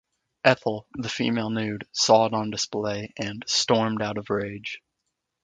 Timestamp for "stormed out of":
3.45-4.31